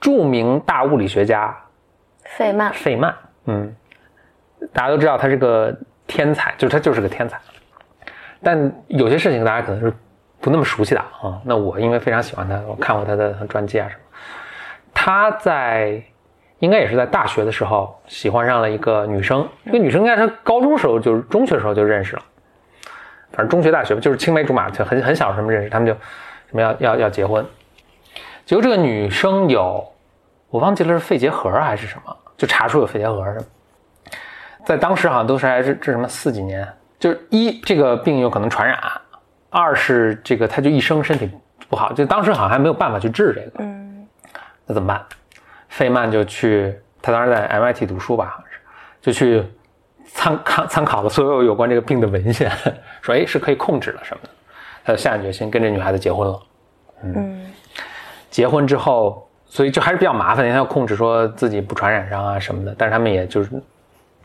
[0.00, 1.56] 著名大物理学家
[2.24, 3.14] 费曼，费曼，
[3.44, 3.74] 嗯，
[4.72, 7.38] 大家都知道他是个天才，就是他就是个天才。
[8.42, 9.92] 但有些事情大家可能是
[10.40, 11.40] 不那么熟悉的啊。
[11.44, 14.00] 那我因为非常喜欢他，我看过他的传记啊什么。
[14.92, 16.02] 他在
[16.58, 22.22] 应该也是在大学的时候喜欢上了一个女生，这个女生应该是高中时候就是中学时候就认识了，
[23.32, 27.44] 反正中学大学，就是青梅竹马，就很很小的时候认识，他们就什么要要要结婚。
[28.44, 29.86] 结果这个女生有
[30.50, 33.44] 我忘记了是肺结核还是什么，就查出有肺结核什么，
[34.66, 36.66] 在当时好像都是还是这什么四几年，
[36.98, 38.78] 就是一这个病有可能传染，
[39.50, 41.30] 二是这个他就一生身体
[41.68, 44.06] 不好，就当时好像还没有办法去治这个，嗯
[44.66, 45.04] 那怎么办？
[45.68, 48.60] 费曼就去，他当时在 MIT 读书吧，好像是，
[49.00, 49.44] 就去
[50.06, 52.50] 参看参考了所有有关这个病的文献，
[53.02, 54.30] 说哎是可以控制了什么的，
[54.84, 56.40] 他就下定决心跟这女孩子结婚了。
[57.02, 57.52] 嗯
[58.30, 62.74] 结婚之后，所以就还是比较麻烦，因为他要控制说自己不传染上啊什么的。
[62.78, 63.50] 但是他们也就是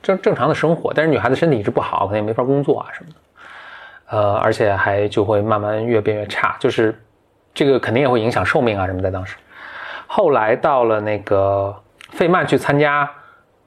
[0.01, 3.15] 正正常的生活，但是女孩子身体一直不好，可能也没法工作啊什么的。
[4.09, 6.97] 呃，而且还就会慢慢越变越差，就是
[7.53, 9.11] 这个肯定也会影响寿命啊什么的。
[9.11, 9.35] 当时，
[10.07, 11.75] 后来到了那个
[12.11, 13.09] 费曼去参加，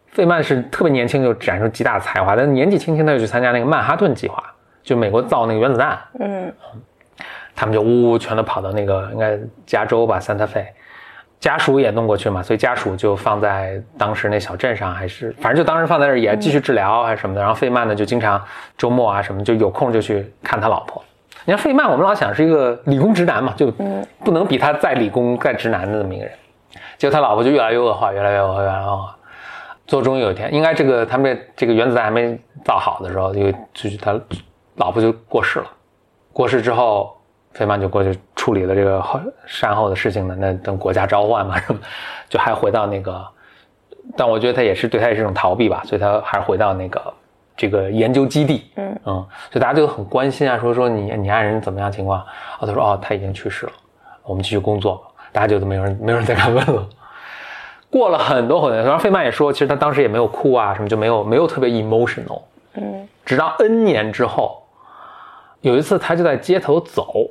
[0.07, 4.43] 费曼是特别年轻就展示极大的才华，但是年纪轻轻他就去参加那个曼哈顿计划，
[4.83, 5.99] 就美国造那个原子弹。
[6.19, 6.53] 嗯
[7.61, 10.65] 他们就呜呜全都跑到那个应该加州吧，三塔费，
[11.41, 17.41] 家属也弄过去嘛，所以家属就放在当时那小镇上，还是反正就当时放在那儿也继续治疗还是什么的。
[17.41, 18.43] 然后费曼呢就经常
[18.77, 21.03] 周末啊什么就有空就去看他老婆。
[21.45, 26.35] 你看费曼，我们老想是一个理工直男嘛，就不能比他再理工再直男的这么一个人。
[26.99, 29.17] 结果他老婆就越来越恶化，越来越恶化，越来越恶化。
[29.87, 34.21] 最终有一天，应该这个他们这个原子弹还没造好的时候，就就是他
[34.75, 35.67] 老婆就过世了。
[36.33, 37.18] 过世之后，
[37.59, 41.79] 费曼就过去处理了这个后善后的事情呢，那等国家召唤嘛，是吧？
[42.29, 43.27] 就还回到那个，
[44.17, 47.15] 但我觉得他也是对他也是一种逃避吧，所以他还是回到那个
[47.57, 52.21] 这个研究基地，嗯嗯，所以大家就很关心啊，说说你你爱人怎么样情况？
[52.61, 53.73] 哦，他说哦他已经去世了，
[54.23, 56.89] 我们继续工作，大家就都没有人没有人再敢问了。
[57.91, 62.43] 过了很多很多年，然后费曼也说，其实他当时也没有哭啊，什么就没有没有特别 emotional，
[62.75, 64.63] 嗯直到 N 年之后，
[65.63, 67.27] 有一次他就在街头走，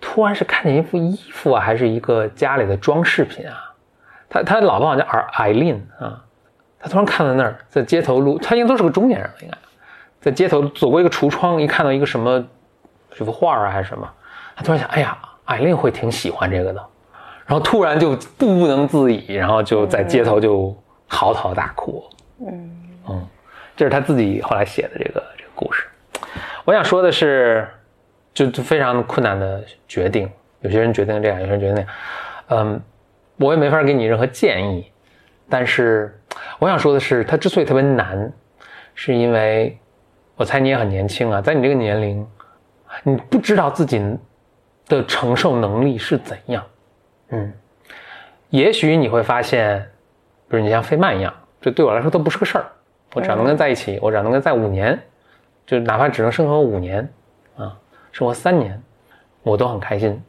[0.00, 3.74] 突然是看见一副衣服啊，还是一个家里的装饰品啊。
[4.28, 6.22] 他他老婆好像叫艾艾琳啊，
[6.78, 9.56] 他突然看到那儿在街头路，他应该都是个中年人了，应该
[10.20, 12.44] 在街头走过一个橱窗，一看到一个什么
[13.10, 14.08] 这幅画啊还是什么，
[14.54, 16.84] 他突然想，哎呀，艾琳会挺喜欢这个的，
[17.46, 22.04] 然后突然就不能自已，然后就在街头就嚎啕大哭。
[22.46, 22.70] 嗯
[23.08, 23.26] 嗯，
[23.74, 25.86] 这是他自己后来写的这个这个故事。
[26.66, 27.66] 我想说的是，
[28.38, 31.90] 就就非常困难的决定，有些人决定这样，有些人决定那样。
[32.50, 32.80] 嗯，
[33.36, 34.92] 我也没法给你任何建议，
[35.48, 36.16] 但是
[36.60, 38.32] 我想说的是，它之所以特别难，
[38.94, 39.76] 是因为
[40.36, 42.24] 我猜你也很年轻啊，在你这个年龄，
[43.02, 44.00] 你不知道自己
[44.86, 46.64] 的承受能力是怎样。
[47.30, 47.52] 嗯，
[48.50, 49.84] 也许你会发现，
[50.48, 52.66] 比如你像费曼一样，这对我来说都不是个事儿。
[53.14, 54.96] 我只要能跟在一起，我只要能跟在五年，
[55.66, 57.08] 就哪怕只能生活五年，啊，
[58.18, 58.82] 生活三年，
[59.44, 60.20] 我都很开心。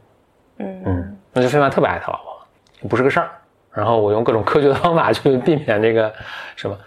[0.58, 3.28] 嗯嗯，那就费曼特别爱他老婆，不是个事儿。
[3.72, 6.12] 然后我用各种科学的方法去避免这个
[6.54, 6.78] 什么。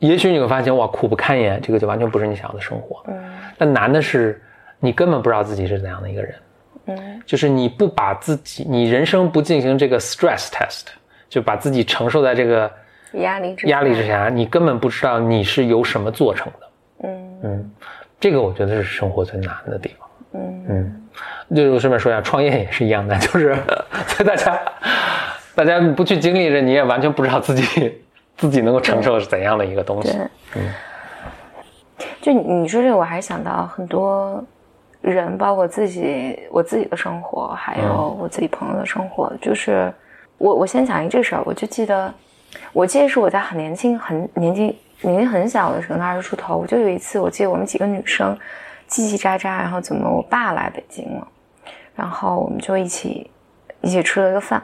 [0.00, 3.04] 也许你会发现，哇，苦不堪言，这个就完全不是你想要的生活。
[3.06, 3.14] 嗯
[3.56, 4.42] 但难的是，
[4.80, 6.34] 你根本不知道自己是怎样的一个人。
[6.86, 10.86] 嗯就是你不把自己，你人生不进行这个 stress test，
[11.28, 12.68] 就把自己承受在这个
[13.12, 16.68] 压力之压力之下，你根本不知道你是由什么做成的。
[17.04, 17.70] 嗯嗯，
[18.18, 20.01] 这个我觉得是生活最难的地方。
[20.72, 21.02] 嗯
[21.50, 23.56] 嗯，就顺便说一下，创业也是一样的，就是
[24.24, 24.58] 大家
[25.54, 28.02] 大家不去经历着，你也完全不知道自己
[28.38, 30.18] 自己能够承受是怎样的一个东西。
[30.52, 30.62] 对，
[32.20, 34.42] 就你你说这个，我还想到很多
[35.02, 39.32] 人，包括自己我自己的生活，还有我自己朋友的生活。
[39.40, 39.92] 就是
[40.38, 42.12] 我我先讲一这事儿，我就记得，
[42.72, 48.36] 我记得是我在很年轻、很年纪年纪很小的时候，二十出头，我就有一次，我记得我们几个女生
[48.92, 51.26] 叽叽喳喳，然后怎么我爸来北京了，
[51.96, 53.30] 然后我们就一起
[53.80, 54.62] 一起吃了一个饭。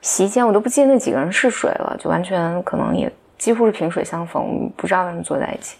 [0.00, 5.76] 席间我都不记得那几个人是谁了，就完全可能也几乎是萍水相逢，不知道为什么坐在一起。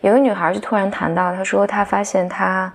[0.00, 2.72] 有个女孩就突然谈到，她说她发现她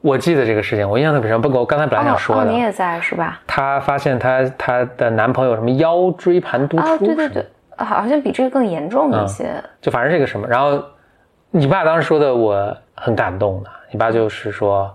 [0.00, 1.40] 我记得这个事情，我印象特别深。
[1.40, 3.40] 不过我刚才本来想说的，哦哦，你也在是吧？
[3.46, 9.62] 她发现她她的男朋友什么腰椎盘突出，哦，对对对，好像比这个更严重嗯一些。
[9.80, 10.48] 就反正是个什么。
[10.48, 10.82] 然后
[11.50, 14.94] 你爸当时说的我很感动的，你爸就是说，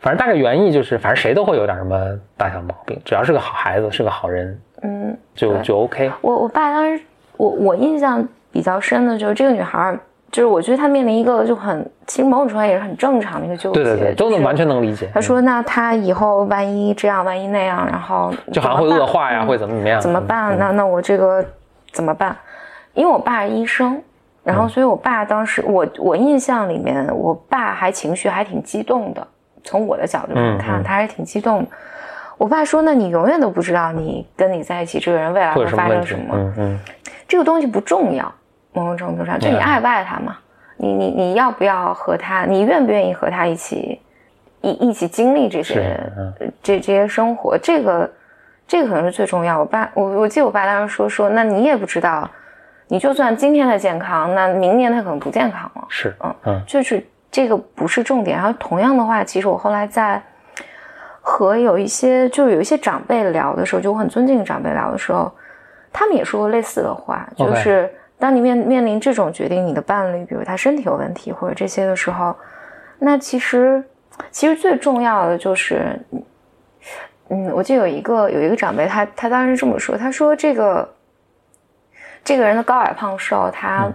[0.00, 1.98] 反正大概原意就是，反正谁都会有点什么
[2.36, 6.10] 大小毛病，只要是个好孩子，是个好人，嗯，就就 OK。
[6.20, 7.02] 我我爸当时，
[7.36, 9.98] 我我印象比较深的就是这个女孩，
[10.30, 13.82] 就是我觉得她面临一个就很，其实某种程度上也是很正常的一个纠结。
[13.82, 15.10] 对对对，都能完全能理解。
[15.12, 20.00] 他说：“那他以后万一这样，万一那样，然后就好像会恶化呀，嗯会怎么怎么样？
[20.00, 20.54] 怎么办？
[20.54, 21.44] 嗯那那我这个
[21.92, 22.36] 怎么办？
[22.94, 24.00] 因为我爸是医生，
[24.44, 29.26] 然嗯后所以我爸当时我我印象里面，我爸还情绪还挺激动的。
[29.64, 31.70] 从我的角度上看，嗯嗯他还挺激动的。
[32.36, 36.18] 我爸说：“那你永远都不知道你跟你在一起这个人未来会发生什？
[36.18, 36.34] 么。
[36.34, 36.80] 嗯嗯，
[37.26, 38.30] 这个东西不重要，
[38.72, 40.36] 某种程度上，就你嗯爱不爱他嘛？
[40.76, 42.44] 你你你要不要和他？
[42.44, 44.00] 你愿不愿意和他一起
[44.60, 45.98] 一一起经历这些
[46.62, 47.56] 这这些生活？
[47.56, 48.10] 这个
[48.66, 49.60] 这个可能是最重要。
[49.60, 52.28] 我爸我我记得我爸当时说说，那你也不知道，
[52.88, 55.84] 你就算今天的健康，那明年他可能不健康了。
[55.88, 58.36] 是嗯嗯就是这个不是重点。
[58.36, 60.22] 然后同样的话，其实我后来在
[61.20, 65.32] 和有一些就是有一些长辈聊的时候，就我很尊敬的长辈聊的时候，
[65.92, 72.36] 他们也说过类似的话，就是当你面面临这种决定，你的伴侣比如他身体有问题或者这些的时候，
[72.98, 73.82] 那其实
[74.30, 75.98] 其实最重要的就是，
[77.30, 80.88] 嗯，我记得有一个有一个长辈，他他当时这么说，他说这个
[82.24, 83.92] 这个人的高矮胖瘦，他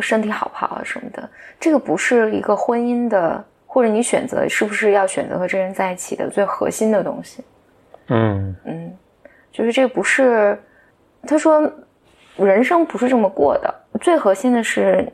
[0.00, 7.42] 身体好不好啊什么的，这个不是一个婚姻的，或者你选择是不是要选择和这人在一起的最核心的东西。
[8.08, 8.96] 嗯嗯，
[9.50, 10.62] 就是这不是，
[11.26, 11.68] 他说
[12.36, 15.10] 人生不是这么过的，最核心的是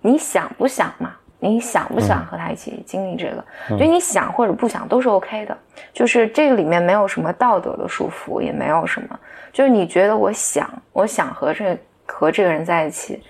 [0.00, 1.16] 你想不想嘛？
[1.44, 3.44] 你想不想和他一起经历这个？
[3.76, 5.56] 就你想或者不想都是 OK 的，
[5.92, 9.18] 就是这个里面没有什么道德的束缚，也没有什么，
[9.52, 11.76] 就是你觉得我想，我想和这
[12.06, 13.20] 和这个人在一起，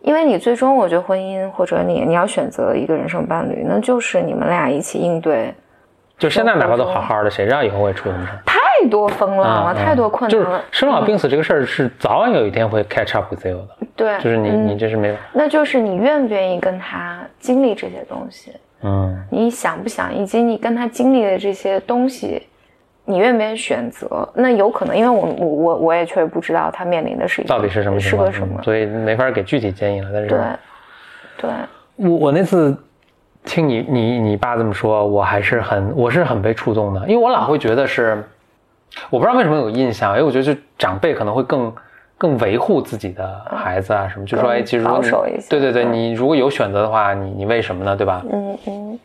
[0.00, 5.54] 因为你最终我觉得婚姻或者你你要选择一个人生伴侣，那就是你们俩一起应对
[6.18, 8.26] 就现在哪怕都好好的，谁知道以后会出什么？
[8.82, 10.64] 太多风浪了，嗯太多困就是难了。
[10.70, 22.42] 生老病死这个事儿是早晚有一天会 catch up with you 的，对，就是你嗯你这是没有，那就是你愿不愿意跟他经历这些东西，嗯你想不想，以及你跟他经历的这些东西，
[23.04, 24.28] 你愿不愿意选择？
[24.34, 28.00] 那有可能，因为我我我我也确实不知道他面临的是一个到底是什么？
[28.00, 28.62] 是个什么嗯？
[28.64, 30.10] 所以没法给具体建议了。
[30.12, 30.38] 但是对，
[31.36, 31.50] 对，
[31.96, 32.76] 我我那次
[33.44, 38.22] 听你你你爸这么说，我还是很我是很被触动的，因为我老会觉得是，
[39.10, 41.74] 我不知道为什么有印象，因为我觉得就长辈可能会更
[42.18, 47.96] 更维护自己的孩子啊什么，就说更哎，其实如果你保守一些对对对，嗯你如果有选择的话，你你为什么呢？
[47.96, 48.22] 对吧？
[48.32, 48.98] 嗯嗯，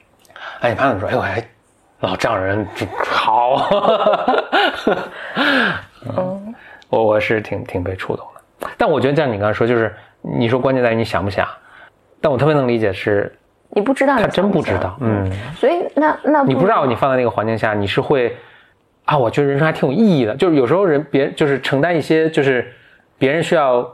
[0.62, 1.08] 哎，你妈怎么说？
[1.10, 1.47] 哎呦，哎，
[2.02, 2.65] 老丈人
[3.06, 3.69] 好，
[6.15, 6.56] 嗯，
[6.90, 8.69] 我我是挺挺被触动的。
[8.77, 11.48] 但我觉得像你刚才说，就是你说关键在于你想不想，
[12.21, 13.33] 但我特别能理解是
[13.69, 18.35] 你不知道，他真不知道，嗯，所以那那你不知道你放在那个环境下，你是会
[19.08, 20.35] 啊，我觉得人生还挺有意义的。
[20.35, 22.71] 就是有时候人别就是承担一些，就是
[23.17, 23.89] 别人需要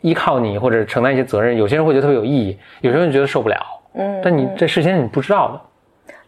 [0.00, 3.58] 依靠你或者承担一些责任，有些人会觉得特别有意义，有些人觉得受不了。
[3.94, 5.60] 嗯，但你嗯这事先你不知道的，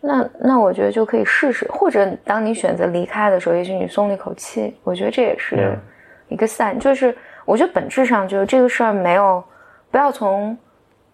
[0.01, 4.77] 那那我觉得就可以试试，或者当你选择离开的时候，也许你松了一口气。
[4.83, 5.79] 我觉得这也是嗯
[6.29, 9.43] 一个 sign，、就是我觉得本质上就是这个事儿没有
[9.91, 10.57] 不要从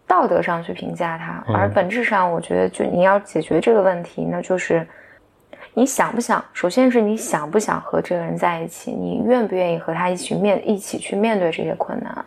[0.06, 4.86] 道德上去评价它，嗯而本质上我觉得就你要解决这个问题，那就是
[5.74, 6.44] 你想不想？
[6.52, 8.90] 首先是你想不想和这个人在一起？
[8.92, 12.24] 你愿不愿意和他一起面一起去面对这些困难？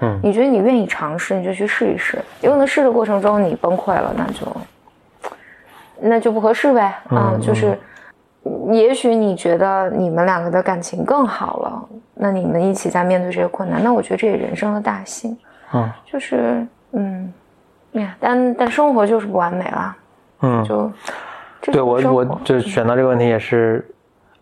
[0.00, 2.18] 嗯你觉得你愿意尝试，你就去试一试。
[2.42, 4.56] 有可能试的过程中你崩溃了，那就
[6.00, 6.82] 那就不合适呗。
[7.08, 7.78] 啊、嗯就是
[8.70, 15.36] 也许你觉得你们两个的感情更好了，那你们一起在面对这些困难，那我觉得这也人生的大幸。
[15.74, 17.32] 嗯就是嗯，
[17.92, 19.96] 呀，但但生活就是不完美啦，
[20.42, 20.92] 嗯，就这
[21.72, 23.84] 对我我就选到这个问题也是，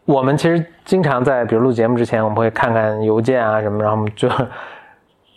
[0.05, 4.29] 我们其实经常在比如录节目之前，我们会看看邮件啊什么，然后我们就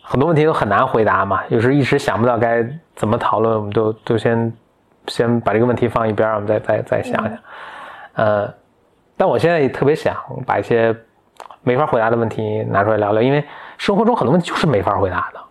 [0.01, 2.65] 很多问题都很难回答嘛，有时候一时想不到该
[2.95, 4.53] 怎么讨论，我们都都先
[5.07, 7.37] 先把这个问题放一边，我们再再再想想。
[8.13, 8.53] 呃，
[9.15, 10.15] 但我现在也特别想
[10.45, 10.95] 把一些
[11.61, 13.43] 没法回答的问题拿出来聊聊，因为
[13.77, 15.41] 生活中很多问题就是没法回答的。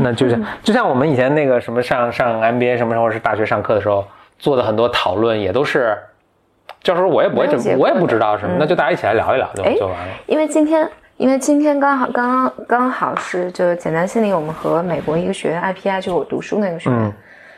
[0.00, 4.04] 那就像就像我们以前那个什么上上 MBA 什么时候是大学上课的时候
[4.44, 5.96] 做的很多讨论，也都是
[6.82, 10.12] 教授我也不会没有结果怎我也不知道什么，那就大家一起来聊一聊就哎就完了。
[10.26, 10.86] 因为今天，
[11.16, 17.12] 因为今天刚好刚刚刚好是就是简单心理，我们和美国一个学院 IPI，就我读书那个学院，嗯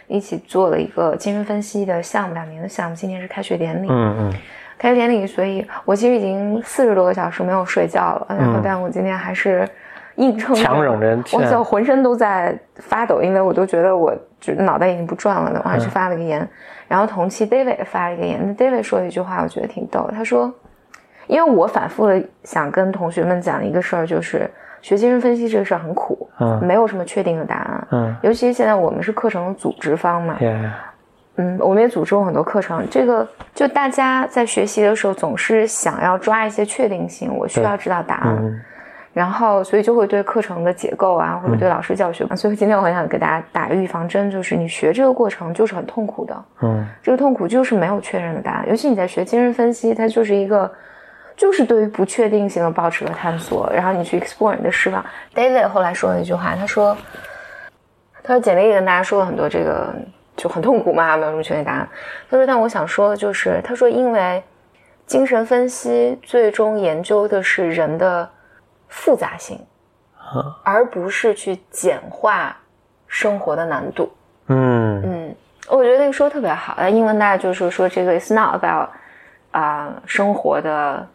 [0.07, 3.89] 一起做了一个精神分析的项目，两年的项目，今天是开学典礼。
[3.91, 4.35] 嗯嗯
[4.79, 9.69] 开学典礼，所以我其实已经四十多个小时没有睡觉了，然后嗯但我今天还是
[10.17, 15.61] 硬撑着强忍着我就，浑身都在发抖，因为我都觉得我就脑袋已经不转了的。
[15.65, 16.49] 我还嗯去发了个言，
[16.89, 20.13] 然后同期 David 也发了一个言，那 David 说了一句话，我觉得挺逗的。
[20.13, 20.53] 他说，
[21.27, 24.51] 因为我反复的想跟同学们讲一个事儿，就是
[24.83, 27.89] 学精神分析这个事儿很苦，嗯没有什么确定的答案。
[27.91, 30.71] 嗯尤其现在我们是课程的组织方嘛，也
[31.39, 32.83] 嗯，我们也组织过很多课程。
[32.91, 38.61] 这个就大家在学习的时候，总是想要抓一些确定性，我需要知道答案，嗯
[39.17, 50.71] 然后所以就会对课程的结构啊，或者对老师教学，所以今天我很想给大家打预防针，就是你学这个过程就是很痛苦的，嗯这个痛苦就是没有确认的答案，尤其你在学精神分析，它就是一个。
[51.37, 55.05] 就是对于不确定性的保持了探索，然后你去 explore 你的失望。
[55.35, 56.97] David 后来说了一句话，他说
[58.25, 59.95] ：“他说简历也跟大家说了很多这个
[60.35, 61.87] 就很痛苦嘛，没有什么确定答案。
[62.31, 64.43] 他说，但我想说的就是，他说因为
[65.05, 68.27] 精神分析最终研究的是人的
[68.89, 69.59] 复杂性，
[70.63, 72.57] 而不是去简化
[73.07, 74.11] 生活的难度。
[74.49, 75.37] 嗯嗯，
[75.69, 76.75] 我觉得那个说的特别好。
[76.79, 78.89] 那英文大家就是说这个 is not about
[79.51, 81.07] 啊、生活的，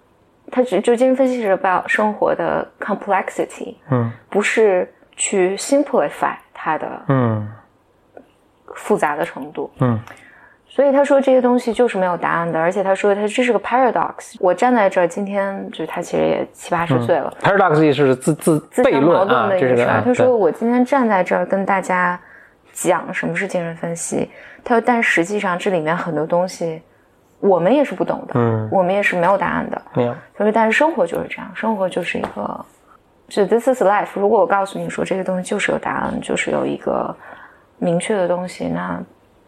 [0.52, 7.48] 它只就精神分析是 about 生活的 complexity，嗯不是去 simplify 它的嗯
[8.76, 9.70] 复杂的程度。
[9.80, 10.00] 嗯
[10.74, 14.36] 所以他说这些东西就是没有答案的，而且他说他这是个 paradox。
[14.40, 22.18] 我站在这儿，今天就是他其实也七八十岁了，，paradox 意思是自自自相悖论啊，矛盾的一这是个事儿他说我今天站在这儿跟大家
[22.72, 24.32] 讲什么是精神分析，
[24.64, 26.82] 他说但实际上这里面很多东西
[27.42, 29.82] 我们也是不懂的，嗯我们也是没有答案的。
[29.94, 32.66] 没有他说但是生活就是这样，生活就是一个，
[33.28, 34.08] 就 this is life。
[34.14, 37.14] 如果我告诉你说这个东西就是有答案，就是有一个
[37.78, 38.98] 明确的东西，那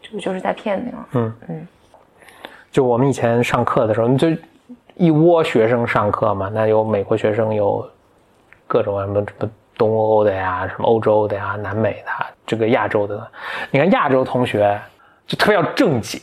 [0.04, 1.06] 这不就是在骗你吗。
[1.12, 1.34] 嗯。
[1.48, 1.68] 嗯。
[2.70, 4.28] 就我们以前上课的时候，就
[4.96, 7.88] 一窝学生上课嘛，那有美国学生，有
[8.66, 13.26] 各种什么什么东欧的呀，什么欧洲的呀，南美的啊，这个亚洲的。
[13.70, 14.76] 你看亚洲同学
[15.26, 16.20] 就特别要正经，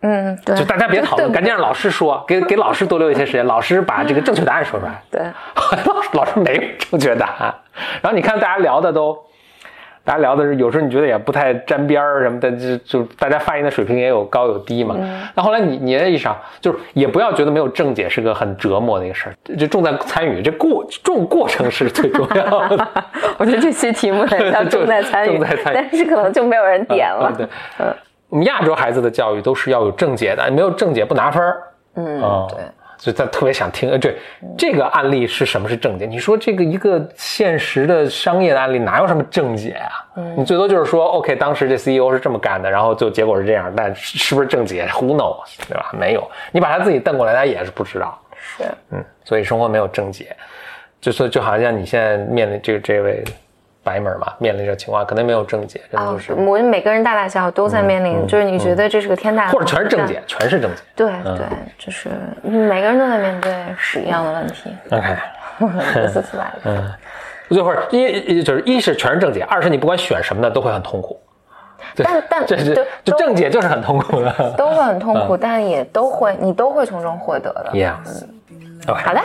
[0.00, 5.00] 嗯，对，就大家别 讨论，赶紧让老师说，给给老师多留一些时间，老师把这个正确答案说出来。
[5.10, 5.22] 对，
[5.86, 7.54] 老师老师没有正确答案，
[8.02, 9.16] 然后你看大家聊的都，
[10.04, 14.96] 大家聊的是有时候你觉得也不太沾边儿什么的，就就大家发言的水平也有高有低嘛。
[15.34, 22.88] 那、后来你你的意识上就是也不要觉得没有正解是个很折磨的一个事儿，就重在参与，这过重过程是最重要的。
[23.38, 27.32] 我觉得这期题目很像重在参与， 重在参与但是可能就没有人点了。
[27.36, 27.46] 对，
[28.28, 31.62] 我们亚洲孩子的教育都是要有正解的，没有正解不拿分儿。
[31.94, 32.58] 嗯，哦对。
[33.02, 34.16] 所以他特别想听，呃，对，
[34.56, 36.06] 这个案例是什么是正解？
[36.06, 39.90] 你说这个一个现实的商业的案例哪有什么正解啊？
[40.36, 45.90] 你最多就是说，OK，当时这 CEO 是这么干的，然后就结果是这样，但是是不是正解？Who knows，对吧？
[45.98, 48.16] 没有，你把他自己瞪过来，他也是不知道。
[48.36, 50.36] 是，嗯，所以生活没有正解，
[51.00, 53.24] 就说就好像你现在面临这个这位
[53.84, 60.82] 白门嘛，面临这个情况，肯定没有正解，真的是，我们每个人大大小小都在面临，就是你觉得这是个天大的，或者全是正解，全是正解。
[60.94, 61.46] 对对，
[61.78, 62.08] 就是
[62.42, 65.16] 每个人都在面对屎一样的问题，OK。
[65.94, 66.60] 这是出来的。
[66.64, 66.92] 嗯，
[67.48, 71.20] 最后一就是一是全是正解，二是你不管选什么的都会很痛苦。
[71.96, 72.74] 但但 这是
[73.04, 74.54] 就正解就是很痛苦的。
[74.56, 77.70] 都会很痛苦，但也都会，你都会从中获得的。
[77.72, 77.94] Yeah。
[78.88, 79.20] OK，好的，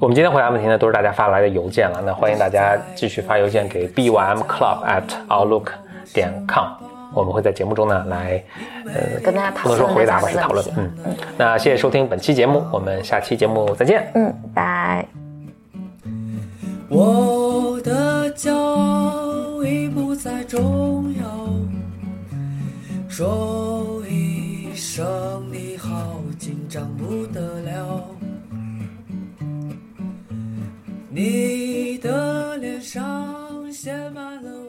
[0.00, 2.00] 我们今天回答问题呢，都是大家发来的邮件了。
[2.06, 5.70] 那欢迎大家继续发邮件给 bymclub at outlook
[6.14, 6.68] 点 com。
[7.12, 8.40] 我们会在节目中呢来，
[8.86, 10.88] 呃，跟大家讨不能说论回答吧，是讨论嗯，
[11.36, 14.08] 那谢谢收听本期节目，我们下期节目再见。
[14.14, 15.04] 嗯，拜。
[16.88, 21.24] 我的骄傲已不再重要，
[23.08, 25.04] 说一声
[25.50, 28.17] 你好，紧张不得了。
[31.18, 34.67] 你的脸上写满了